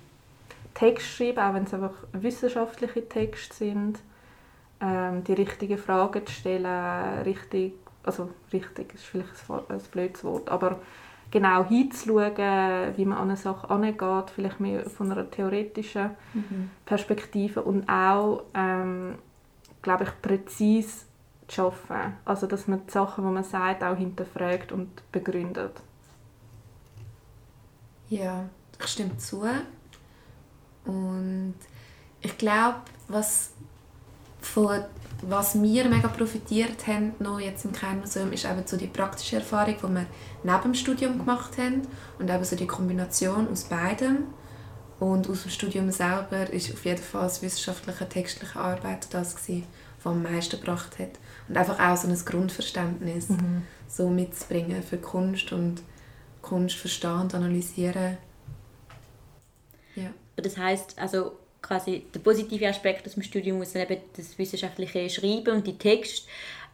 [0.73, 3.99] Text schreiben, auch wenn es einfach wissenschaftliche Texte sind.
[4.84, 10.50] Ähm, die richtigen Fragen zu stellen, richtig, also richtig ist vielleicht ein, ein blödes Wort,
[10.50, 10.80] aber
[11.32, 16.69] genau hinzuschauen, wie man an eine Sache angeht, vielleicht mehr von einer theoretischen mhm.
[16.86, 19.15] Perspektive und auch, ähm,
[19.82, 21.06] glaube ich, präzise
[21.48, 22.17] zu arbeiten.
[22.26, 25.82] Also, dass man die Sachen, die man sagt, auch hinterfragt und begründet.
[28.10, 28.50] Ja,
[28.82, 29.46] ich stimme zu.
[30.84, 31.56] Und
[32.19, 33.54] ich glaube, was
[34.45, 34.84] von
[35.27, 39.75] was wir mega profitiert haben, noch jetzt im Kernmuseum, ist eben so die praktische Erfahrung,
[39.77, 40.06] die wir
[40.43, 41.84] neben dem Studium gemacht haben
[42.19, 44.25] und eben so die Kombination aus beidem.
[44.99, 49.65] Und aus dem Studium selber ist auf jeden Fall das wissenschaftliche, textliche Arbeit das gewesen,
[50.01, 51.12] was am meisten gebracht hat.
[51.47, 53.63] Und einfach auch so ein Grundverständnis mhm.
[53.88, 55.82] so mitzubringen für Kunst und
[56.41, 58.17] Kunst verstehen und analysieren.
[59.95, 60.10] Ja.
[60.36, 65.56] Das heißt also quasi der positive Aspekt aus dem Studium dann eben das wissenschaftliche Schreiben
[65.56, 66.28] und die Text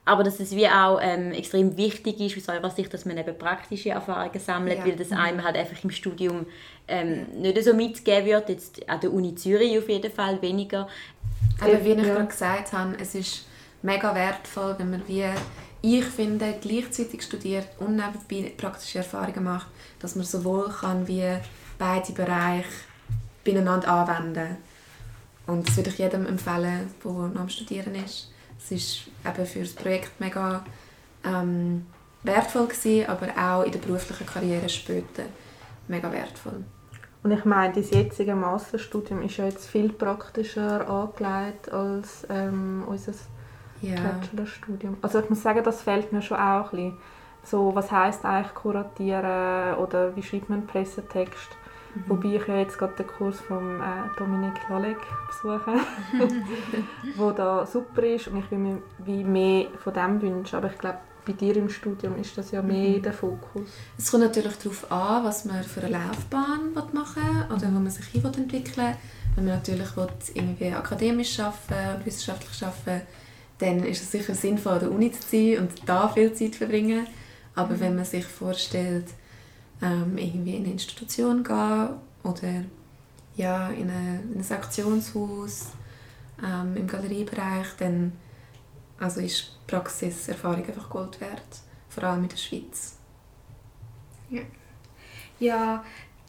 [0.10, 3.38] aber dass es wie auch ähm, extrem wichtig ist aus eurer Sicht, dass man eben
[3.38, 4.86] praktische Erfahrungen sammelt, ja.
[4.86, 6.47] weil das einem halt einfach im Studium
[6.88, 10.88] ähm, nicht so mitgegeben wird, jetzt an der Uni Zürich auf jeden Fall weniger.
[11.62, 12.15] Aber wie ich ja.
[12.15, 13.45] gerade gesagt habe, es ist
[13.84, 15.25] mega wertvoll, wenn man wie
[15.82, 19.67] ich finde, gleichzeitig studiert und nebenbei praktische Erfahrungen macht,
[19.99, 21.38] dass man sowohl kann wie
[21.78, 22.65] beide Bereiche
[23.45, 24.58] beieinander anwenden
[25.49, 28.31] und das würde ich jedem empfehlen, der noch am Studieren ist.
[28.69, 30.63] Es war eben für das Projekt mega
[31.25, 31.85] ähm,
[32.23, 35.23] wertvoll, gewesen, aber auch in der beruflichen Karriere später
[35.88, 36.63] mega wertvoll.
[37.21, 43.13] Und ich meine, das jetzige Masterstudium ist ja jetzt viel praktischer angelegt als ähm, unser
[43.81, 43.95] ja.
[43.95, 44.97] Bachelorstudium.
[45.01, 46.97] Also ich muss sagen, das fällt mir schon auch ein bisschen.
[47.43, 51.49] so, was heißt eigentlich kuratieren oder wie schreibt man einen Pressetext.
[51.95, 52.04] Mhm.
[52.08, 54.97] Wobei ich ja jetzt gerade den Kurs von äh, Dominik Lalek
[55.28, 55.73] besuche,
[57.15, 60.56] wo da super ist und ich will mir wie mehr von dem wünschen.
[60.56, 63.02] Aber ich glaube, bei dir im Studium ist das ja mehr mhm.
[63.02, 63.69] der Fokus.
[63.97, 67.89] Es kommt natürlich darauf an, was man für eine Laufbahn machen will oder wo man
[67.89, 68.95] sich hin entwickeln will.
[69.36, 73.06] Wenn man natürlich will, irgendwie akademisch arbeiten und wissenschaftlich arbeiten
[73.60, 76.60] dann ist es sicher sinnvoll, an der Uni zu sein und da viel Zeit zu
[76.60, 77.06] verbringen.
[77.56, 77.80] Aber mhm.
[77.80, 79.06] wenn man sich vorstellt,
[79.82, 81.89] ähm, irgendwie in eine Institution gehen
[82.24, 82.63] oder
[83.36, 85.68] ja, in, eine, in ein Aktionshaus
[86.44, 88.13] ähm, im Galeriebereich, dann
[89.00, 92.98] also ist Praxiserfahrung einfach Gold wert, vor allem in der Schweiz.
[94.30, 94.42] Ja,
[95.39, 95.84] ja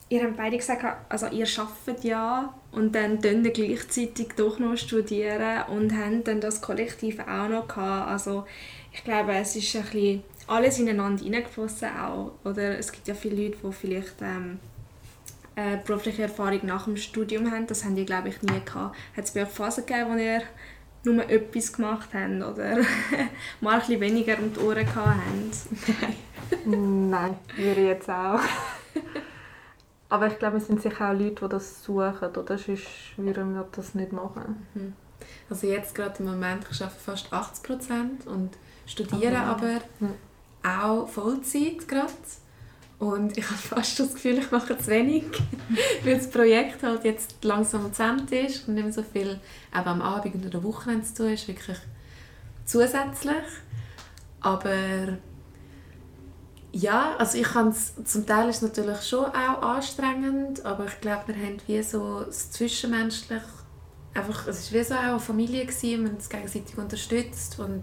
[0.09, 5.65] ihr habt beide gesagt, also ihr arbeitet ja und dann dann gleichzeitig doch noch studieren
[5.69, 8.09] und haben dann das Kollektiv auch noch gehabt.
[8.09, 8.45] Also
[8.93, 12.33] ich glaube, es ist ein bisschen alles ineinander hineingeflossen auch.
[12.45, 14.59] Oder es gibt ja viele Leute, die vielleicht ähm,
[15.57, 17.67] äh, berufliche Erfahrung nach dem Studium haben.
[17.67, 18.97] Das haben die, glaube ich, nie gehabt.
[19.17, 20.43] Hat es bei euch Phasen gegeben, wo ihr
[21.05, 22.79] nur etwas gemacht habt oder
[23.61, 25.21] mal ein bisschen weniger um die Ohren gehabt
[25.87, 26.67] habt?
[26.67, 28.41] Nein, würde ich jetzt auch.
[30.09, 32.87] Aber ich glaube, es sind sicher auch Leute, die das suchen, oder sonst
[33.17, 34.67] würden wir das nicht machen.
[34.75, 34.95] Mhm.
[35.49, 38.51] Also jetzt gerade im Moment, ich arbeite fast 80 Prozent und
[38.87, 39.37] studiere okay.
[39.37, 39.81] aber
[40.63, 42.13] auch Vollzeit gerade.
[42.99, 45.25] Und ich habe fast das Gefühl, ich mache zu wenig,
[46.05, 49.41] weil das Projekt halt jetzt langsam am Ende ist und nicht mehr so viel
[49.75, 51.79] eben am Abend oder der Wochenende zu tun ist, wirklich
[52.67, 53.43] zusätzlich.
[54.41, 55.19] Aber
[56.73, 61.29] ja, also ich kann zum Teil ist es natürlich schon auch anstrengend, aber ich glaube,
[61.29, 63.43] wir haben wie so das Zwischenmenschliche,
[64.15, 67.83] einfach, es war wie so auch eine Familie, gewesen, wir haben uns gegenseitig unterstützt und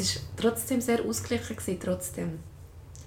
[0.00, 2.38] es war trotzdem sehr ausgeglichen, gewesen, trotzdem.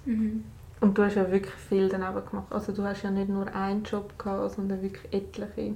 [0.04, 0.44] Mhm.
[0.80, 2.46] Und du hast ja wirklich viel daneben gemacht.
[2.50, 5.74] Also du hast ja nicht nur einen Job gehabt, sondern wirklich etliche.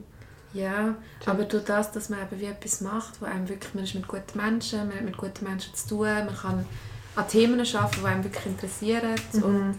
[0.53, 1.29] Ja, Jobs.
[1.29, 4.09] aber durch das, dass man eben wie etwas macht, wo einem wirklich, man ist mit
[4.09, 6.67] guten Menschen, man hat mit guten Menschen zu tun, man kann
[7.17, 9.15] an Themen arbeiten, die einem wirklich interessieren.
[9.33, 9.43] Mhm.
[9.43, 9.79] Und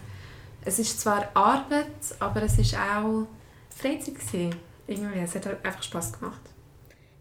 [0.64, 1.86] es ist zwar Arbeit,
[2.18, 3.26] aber es ist auch
[3.70, 4.56] Freizeit gewesen.
[4.86, 6.51] Irgendwie, es hat halt einfach Spass gemacht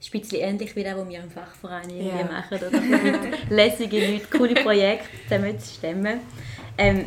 [0.02, 2.24] ist ein bisschen ähnlich wie das, was wir im Fachverein yeah.
[2.24, 2.58] machen.
[2.58, 2.72] Oder
[3.56, 6.20] lässige Leute, coole Projekte zusammen zu stemmen.
[6.78, 7.06] Ähm,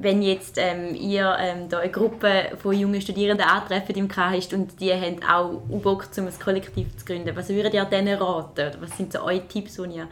[0.00, 4.80] wenn jetzt ähm, ihr ähm, da eine Gruppe von jungen Studierenden antreffen im KHIST und
[4.80, 8.52] die haben auch Bock, um ein Kollektiv zu gründen, was würdet ihr denen raten?
[8.52, 10.08] Oder was sind so eure Tipps, die ihr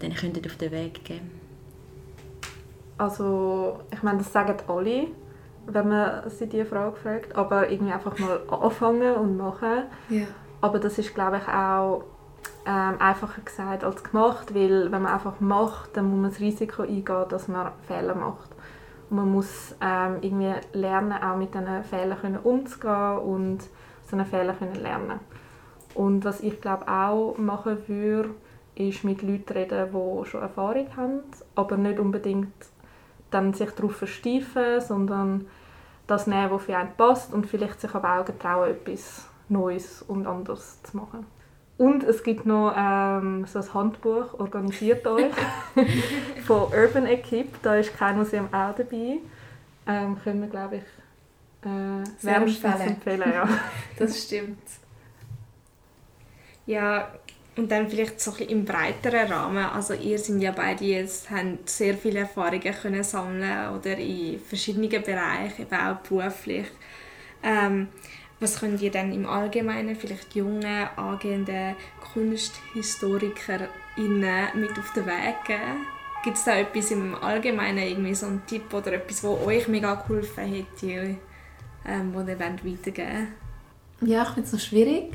[0.00, 1.30] denen könntet auf den Weg geben
[2.98, 5.06] Also, ich meine, das sagen alle,
[5.66, 9.84] wenn man sie diese Frage fragt, aber irgendwie einfach mal anfangen und machen.
[10.10, 10.28] Yeah.
[10.60, 12.04] Aber das ist, glaube ich, auch
[12.66, 16.82] ähm, einfacher gesagt als gemacht, weil wenn man einfach macht, dann muss man das Risiko
[16.82, 18.50] eingehen, dass man Fehler macht.
[19.08, 24.26] Und man muss ähm, irgendwie lernen, auch mit diesen Fehlern können umzugehen und aus diesen
[24.26, 25.20] Fehlern können lernen.
[25.94, 28.30] Und was ich glaube auch machen würde,
[28.74, 31.20] ist mit Leuten reden, die schon Erfahrung haben,
[31.54, 32.52] aber nicht unbedingt
[33.30, 35.46] dann sich darauf versteifen, sondern
[36.06, 40.26] das nehmen, was für einen passt und vielleicht sich aber auch getrauen, etwas Neues und
[40.26, 41.26] anders zu machen.
[41.78, 45.32] Und es gibt noch ähm, so ein Handbuch, organisiert euch,
[46.46, 47.62] von Urban Equip.
[47.62, 49.18] Da ist kein Museum auch dabei.
[49.86, 50.82] Ähm, können wir, glaube ich,
[51.66, 53.30] äh, wärmstens empfehlen.
[53.30, 53.48] Ja.
[53.98, 54.58] das stimmt.
[56.64, 57.12] Ja,
[57.56, 59.64] und dann vielleicht so ein bisschen im breiteren Rahmen.
[59.64, 64.90] Also ihr sind ja beide jetzt, haben sehr viele Erfahrungen können sammeln oder in verschiedenen
[64.90, 66.66] Bereichen, eben auch beruflich.
[67.42, 67.88] Ähm,
[68.40, 71.74] was könnt ihr dann im Allgemeinen vielleicht junge, angehende
[72.12, 75.86] KunsthistorikerInnen mit auf den Weg geben?
[76.22, 79.94] Gibt es da etwas im Allgemeinen, irgendwie so einen Tipp oder etwas, was euch mega
[79.94, 81.16] geholfen hätte,
[81.86, 83.28] ähm, wo ihr weitergeben
[84.00, 85.12] Ja, ich finde es noch schwierig,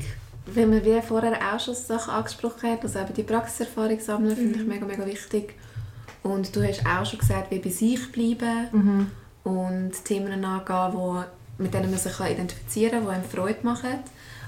[0.48, 4.58] weil man wie vorher auch schon Sachen angesprochen hat, also eben die Praxiserfahrung sammeln, finde
[4.58, 4.62] mhm.
[4.62, 5.54] ich mega, mega wichtig.
[6.24, 9.12] Und du hast auch schon gesagt, wie bei sich bleiben mhm.
[9.44, 11.26] und Themen angehen, die
[11.58, 14.00] mit denen man sich identifizieren kann, die einem Freude machen.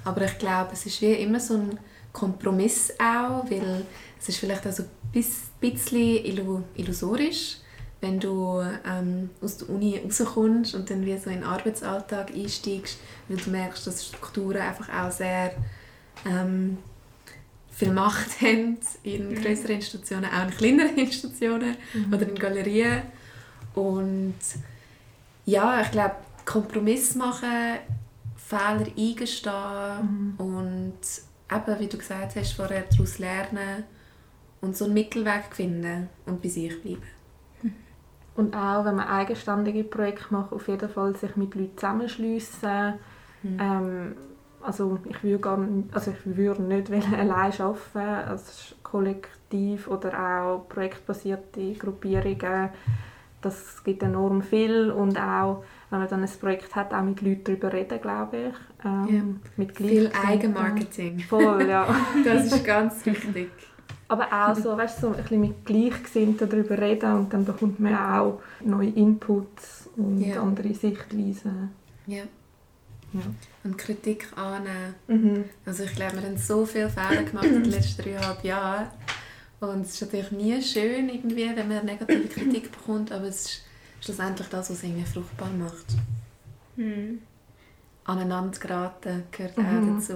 [0.03, 1.79] Aber ich glaube, es ist wie immer so ein
[2.11, 3.85] Kompromiss auch, weil
[4.19, 5.23] es ist vielleicht auch so ein
[5.59, 7.57] bisschen illusorisch,
[8.01, 12.99] wenn du ähm, aus der Uni rauskommst und dann wie so in den Arbeitsalltag einsteigst,
[13.27, 15.53] weil du merkst, dass Strukturen einfach auch sehr
[16.25, 16.77] ähm,
[17.71, 19.35] viel Macht haben in mhm.
[19.35, 22.13] größeren Institutionen, auch in kleineren Institutionen mhm.
[22.13, 23.01] oder in Galerien.
[23.73, 24.35] Und
[25.45, 27.77] ja, ich glaube, Kompromiss machen,
[28.35, 30.45] Fehler eingestehen mhm.
[30.45, 30.99] und
[31.51, 33.83] eben, wie du gesagt hast, vorher daraus lernen
[34.61, 37.03] und so einen Mittelweg finden und bei sich bleiben.
[38.35, 42.93] Und auch, wenn man eigenständige Projekte macht, auf jeden Fall sich mit Leuten zusammenschliessen.
[43.43, 43.59] Mhm.
[43.59, 44.15] Ähm,
[44.61, 50.67] also ich würde, gar nicht, also ich würde nicht allein arbeiten, als Kollektiv oder auch
[50.67, 52.69] projektbasierte Gruppierungen.
[53.43, 57.43] Das gibt enorm viel und auch, wenn man dann ein Projekt hat, auch mit Leuten
[57.43, 58.85] darüber reden, glaube ich.
[58.85, 59.23] Ähm, ja.
[59.57, 61.19] mit viel Eigenmarketing.
[61.19, 61.87] Voll, ja.
[62.25, 63.51] das ist ganz wichtig.
[64.07, 67.95] Aber auch so, weißt, so ein bisschen mit Gleichgesinnten darüber reden und dann bekommt man
[67.95, 70.41] auch neue Inputs und ja.
[70.41, 71.71] andere Sichtweisen.
[72.05, 72.17] Ja.
[72.17, 73.21] ja.
[73.63, 74.95] Und Kritik annehmen.
[75.07, 75.43] Mhm.
[75.65, 78.87] Also ich glaube, wir haben so viele Fehler gemacht in den letzten dreieinhalb Jahren.
[79.69, 83.61] Und es ist natürlich nie schön, irgendwie, wenn man negative Kritik bekommt, aber es ist
[84.01, 85.85] schlussendlich das, was es irgendwie fruchtbar macht.
[86.75, 87.21] Mhm.
[88.05, 89.65] Aneinander geraten gehört mhm.
[89.65, 90.13] auch dazu.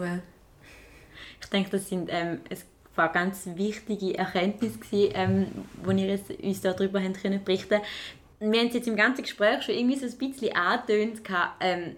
[1.40, 2.66] Ich denke, das sind ähm, es
[2.98, 5.48] war ganz wichtige Erkenntnis gewesen, ähm,
[5.84, 7.80] wo ihr jetzt uns darüber haben können berichten.
[8.40, 11.22] Wir haben es jetzt im ganzen Gespräch schon irgendwie so ein bisschen angetönt,
[11.62, 11.96] ähm,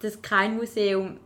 [0.00, 1.18] das kein Museum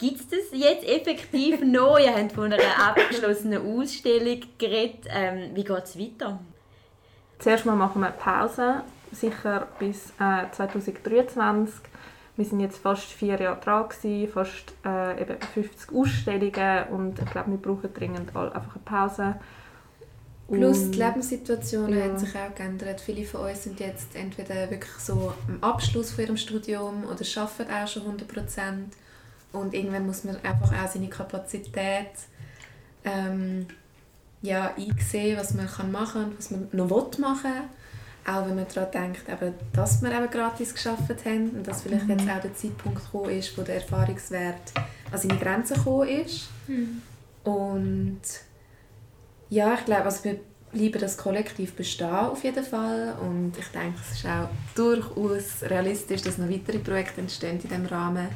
[0.00, 1.98] Gibt es das jetzt effektiv noch?
[1.98, 5.04] Ihr habt von einer abgeschlossenen Ausstellung geredet.
[5.10, 6.40] Ähm, wie geht es weiter?
[7.38, 8.82] Zuerst mal machen wir eine Pause,
[9.12, 11.74] sicher bis äh, 2023.
[12.36, 17.30] Wir sind jetzt fast vier Jahre dran, gewesen, fast äh, eben 50 Ausstellungen und ich
[17.30, 19.34] glaube, wir brauchen dringend einfach eine Pause.
[20.48, 22.04] Plus die Lebenssituation ja.
[22.06, 23.00] hat sich auch geändert.
[23.00, 27.72] Viele von uns sind jetzt entweder wirklich so am Abschluss von ihrem Studium oder arbeiten
[27.72, 28.26] auch schon 100
[29.52, 32.10] Und irgendwann muss man einfach auch seine Kapazität
[33.04, 33.66] ähm,
[34.42, 37.62] ja, einsehen, was man machen kann und was man noch machen will.
[38.26, 42.04] Auch wenn man daran denkt, eben, dass wir eben gratis geschafft haben und dass vielleicht
[42.04, 42.18] mhm.
[42.18, 44.72] jetzt auch der Zeitpunkt gekommen ist, wo der Erfahrungswert
[45.10, 46.48] an seine Grenzen gekommen ist.
[46.66, 47.02] Mhm.
[47.44, 48.20] Und
[49.48, 50.38] ja, ich glaube, also wir
[50.70, 56.22] bleiben das Kollektiv bestehen auf jeden Fall und ich denke, es ist auch durchaus realistisch,
[56.22, 58.28] dass noch weitere Projekte entstehen in diesem Rahmen.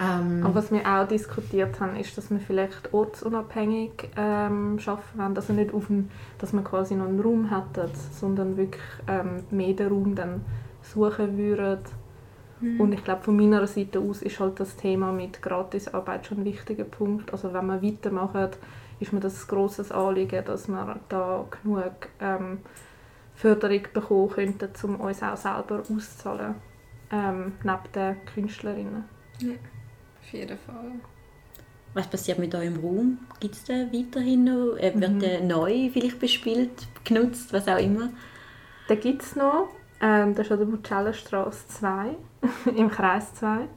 [0.00, 5.36] Ähm, und was wir auch diskutiert haben, ist, dass wir vielleicht ortsunabhängig ähm, arbeiten wollen.
[5.36, 9.74] Also nicht auf dem, dass man quasi noch einen Raum hätte, sondern wirklich ähm, mehr
[9.74, 10.44] den Raum dann
[10.82, 11.78] suchen würden.
[12.60, 12.80] Mhm.
[12.80, 16.44] Und ich glaube, von meiner Seite aus ist halt das Thema mit Gratisarbeit schon ein
[16.44, 17.32] wichtiger Punkt.
[17.32, 18.58] Also wenn man weitermacht,
[18.98, 22.58] ist mir das ein grosses Anliegen, dass wir da genug ähm,
[23.36, 26.56] Förderung bekommen könnten, um uns auch selber auszuzahlen,
[27.12, 29.04] ähm, neben den Künstlerinnen.
[29.38, 29.54] Ja
[30.32, 30.92] jeden Fall.
[31.94, 33.18] Was passiert mit eurem Raum?
[33.38, 34.76] Gibt es den weiterhin noch?
[34.76, 35.20] Äh, wird mhm.
[35.20, 38.10] der neu vielleicht bespielt, genutzt, was auch immer?
[38.88, 39.68] Den gibt es noch.
[40.00, 42.16] Ähm, das ist an der Mucellenstraße 2,
[42.76, 43.68] im Kreis 2.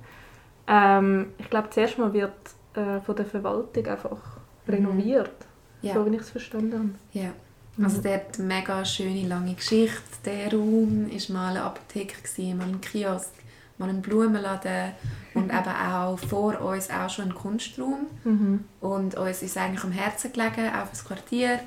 [0.68, 2.34] Ähm, ich glaube, zuerst mal wird
[2.74, 4.74] äh, von der Verwaltung einfach mhm.
[4.74, 5.36] renoviert,
[5.82, 5.94] ja.
[5.94, 6.90] so wie ich es verstanden habe.
[7.14, 7.32] Ja.
[7.80, 10.02] Also der hat eine mega schöne, lange Geschichte.
[10.26, 12.16] Der Raum war mal eine Apotheke,
[12.56, 13.32] mal ein Kiosk
[13.78, 14.94] mal einen Blumenladen
[15.34, 18.08] und eben auch vor uns auch schon einen Kunstraum.
[18.24, 18.64] Mhm.
[18.82, 21.60] Und uns ist eigentlich am Herzen gelegen, auch fürs Quartier,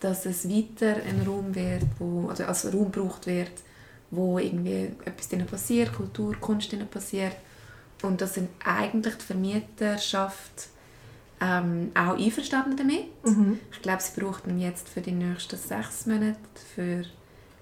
[0.00, 3.52] dass es weiter ein Raum wird, wo, also als Raum gebraucht wird,
[4.10, 7.36] wo irgendwie etwas drin passiert, Kultur, Kunst drin passiert.
[8.02, 10.68] Und das sind eigentlich die Vermieterschaft
[11.40, 13.04] ähm, auch einverstanden damit.
[13.24, 13.60] Mhm.
[13.70, 16.36] Ich glaube, sie brauchten jetzt für die nächsten sechs Monate
[16.74, 17.04] für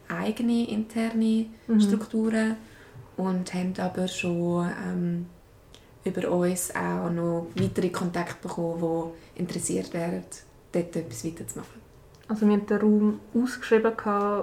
[0.09, 1.81] eigene interne mhm.
[1.81, 2.57] Strukturen
[3.21, 5.27] und haben aber schon ähm,
[6.05, 10.25] über uns auch noch weitere Kontakte bekommen, die interessiert wären,
[10.73, 11.81] dort etwas weiterzumachen.
[12.29, 13.93] Also wir haben den Raum ausgeschrieben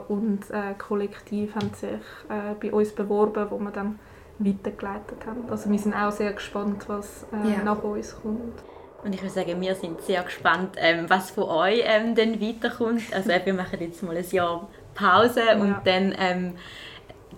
[0.09, 1.89] und äh, Kollektiv haben sich
[2.29, 3.97] äh, bei uns beworben, wo wir dann
[4.39, 5.49] weitergeleitet haben.
[5.49, 7.63] Also wir sind auch sehr gespannt, was äh, ja.
[7.63, 8.61] nach uns kommt.
[9.03, 13.13] Und ich würde sagen, wir sind sehr gespannt, ähm, was von euch ähm, dann weiterkommt.
[13.13, 15.55] Also wir machen jetzt mal ein Jahr Pause ja.
[15.55, 16.55] und dann ähm,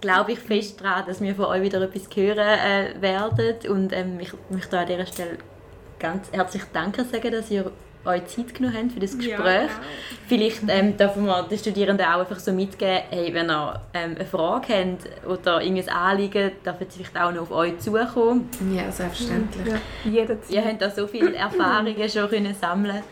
[0.01, 3.55] glaube ich fest daran, dass wir von euch wieder etwas hören äh, werden.
[3.69, 5.37] Und ähm, ich möchte an dieser Stelle
[5.99, 7.71] ganz herzlich Danke sagen, dass ihr
[8.05, 9.37] euch Zeit genommen habt für das Gespräch.
[9.37, 9.69] Ja, genau.
[10.27, 14.25] Vielleicht ähm, dürfen wir den Studierenden auch einfach so mitgeben, hey, wenn ihr ähm, eine
[14.25, 18.49] Frage habt oder irgendein Anliegen, dürfen sie vielleicht auch noch auf euch zukommen.
[18.73, 19.67] Ja, selbstverständlich.
[19.67, 20.49] Ja, jederzeit.
[20.49, 23.03] Ihr habt da so viele Erfahrungen schon können sammeln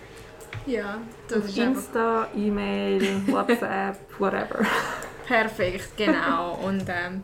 [0.65, 0.97] Ja,
[1.27, 4.65] das auf ist Insta, E-Mail, WhatsApp, whatever.
[5.27, 6.55] Perfekt, genau.
[6.63, 7.23] Und ähm,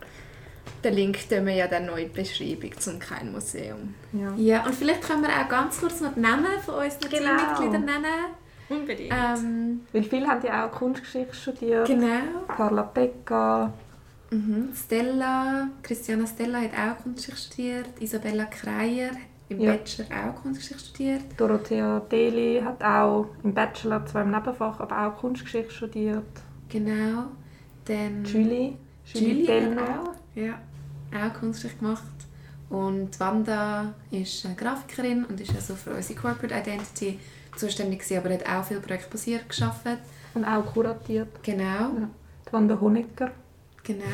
[0.83, 3.95] den Link tun wir ja dann neu in die Beschreibung zum Kein Museum.
[4.11, 4.33] Ja.
[4.35, 7.37] ja, und vielleicht können wir auch ganz kurz noch die Namen von unseren genau.
[7.37, 8.25] Teammitgliedern nennen.
[8.69, 9.13] Unbedingt.
[9.13, 11.87] Ähm, Weil viele haben ja auch Kunstgeschichte studiert.
[11.87, 12.45] Genau.
[12.47, 13.73] Carla Pecca.
[14.31, 14.73] Mhm.
[14.75, 17.85] Stella, Christiana Stella hat auch Kunstgeschichte studiert.
[17.99, 19.11] Isabella Kreier
[19.49, 19.73] im ja.
[19.73, 21.21] Bachelor auch Kunstgeschichte studiert.
[21.37, 26.25] Dorothea Deli hat auch im Bachelor, zwar im Nebenfach, aber auch Kunstgeschichte studiert.
[26.69, 27.27] Genau.
[27.85, 28.73] Dann Julie.
[29.13, 30.59] Julie hat auch, ja,
[31.13, 32.03] auch Kunstgeschichte gemacht.
[32.69, 37.19] Und Wanda ist eine Grafikerin und ist also für unsere Corporate Identity
[37.55, 39.85] zuständig gewesen, aber hat auch viel projektbasiert geschafft.
[40.33, 41.27] Und auch kuratiert.
[41.43, 42.09] Genau, Ja.
[42.47, 43.31] Die Wanda Honecker.
[43.83, 44.05] genau.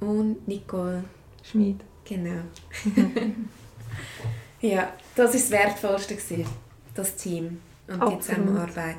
[0.00, 1.04] Und Nicole,
[1.42, 1.80] Schmid.
[2.04, 2.42] genau.
[4.60, 6.44] ja, das ist das Wertvollste gewesen,
[6.94, 8.22] das Team und die Absolut.
[8.24, 8.96] Zusammenarbeit.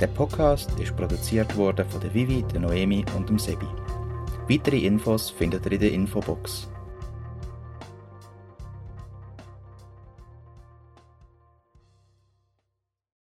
[0.00, 3.66] Der Podcast ist produziert worden von der Vivi, der Noemi und dem Sebi.
[4.48, 6.70] Weitere Infos findet ihr in der Infobox.